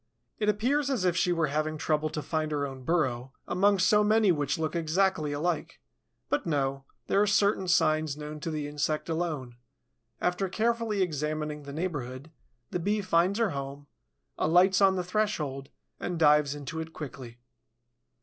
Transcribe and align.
It 0.39 0.49
appears 0.49 0.89
as 0.89 1.05
if 1.05 1.15
she 1.15 1.31
were 1.31 1.45
having 1.45 1.77
trouble 1.77 2.09
to 2.09 2.23
find 2.23 2.51
her 2.51 2.65
own 2.65 2.81
burrow 2.81 3.33
among 3.47 3.77
so 3.77 4.03
many 4.03 4.31
which 4.31 4.57
look 4.57 4.75
exactly 4.75 5.31
alike. 5.31 5.79
But 6.27 6.47
no, 6.47 6.85
there 7.05 7.21
are 7.21 7.27
certain 7.27 7.67
signs 7.67 8.17
known 8.17 8.39
to 8.39 8.49
the 8.49 8.67
insect 8.67 9.09
alone. 9.09 9.57
After 10.19 10.49
carefully 10.49 11.03
examining 11.03 11.61
the 11.61 11.71
neighborhood, 11.71 12.31
the 12.71 12.79
Bee 12.79 13.01
finds 13.01 13.37
her 13.37 13.51
home, 13.51 13.85
alights 14.39 14.81
on 14.81 14.95
the 14.95 15.03
threshold, 15.03 15.69
and 15.99 16.17
dives 16.17 16.55
into 16.55 16.79
it 16.79 16.93
quickly. 16.93 17.37